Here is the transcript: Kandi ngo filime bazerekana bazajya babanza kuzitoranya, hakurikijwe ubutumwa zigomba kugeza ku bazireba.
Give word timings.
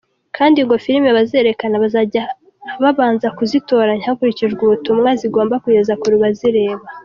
Kandi 0.37 0.59
ngo 0.65 0.75
filime 0.83 1.09
bazerekana 1.17 1.75
bazajya 1.83 2.23
babanza 2.83 3.27
kuzitoranya, 3.37 4.03
hakurikijwe 4.09 4.61
ubutumwa 4.63 5.09
zigomba 5.21 5.55
kugeza 5.63 5.93
ku 6.01 6.07
bazireba. 6.25 6.85